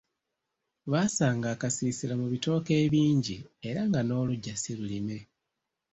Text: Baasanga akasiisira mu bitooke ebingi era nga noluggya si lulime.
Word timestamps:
Baasanga 0.91 1.47
akasiisira 1.55 2.13
mu 2.21 2.27
bitooke 2.33 2.71
ebingi 2.85 3.37
era 3.67 3.79
nga 3.87 4.01
noluggya 4.07 4.55
si 4.61 4.71
lulime. 4.77 5.17